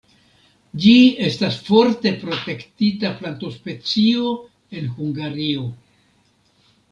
Ĝi 0.83 0.93
estas 1.25 1.57
forte 1.67 2.13
protektita 2.21 3.11
plantospecio 3.19 4.33
en 4.79 4.87
Hungario. 4.97 5.67